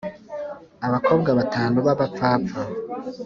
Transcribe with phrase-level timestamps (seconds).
[0.87, 2.61] Abakobwa batanu baba pfapfa